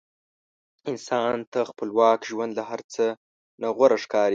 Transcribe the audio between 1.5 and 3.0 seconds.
ته خپلواک ژوند له هر